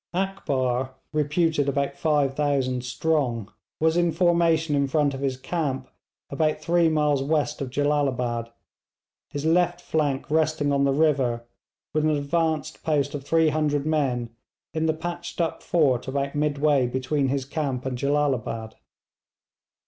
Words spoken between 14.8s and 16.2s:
the 'patched up' fort